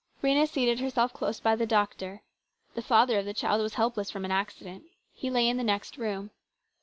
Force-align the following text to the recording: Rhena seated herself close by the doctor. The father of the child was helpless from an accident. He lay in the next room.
Rhena 0.23 0.47
seated 0.49 0.79
herself 0.79 1.13
close 1.13 1.39
by 1.39 1.55
the 1.55 1.67
doctor. 1.67 2.23
The 2.73 2.81
father 2.81 3.19
of 3.19 3.25
the 3.25 3.35
child 3.35 3.61
was 3.61 3.75
helpless 3.75 4.09
from 4.09 4.25
an 4.25 4.31
accident. 4.31 4.85
He 5.13 5.29
lay 5.29 5.47
in 5.47 5.57
the 5.57 5.63
next 5.63 5.95
room. 5.95 6.31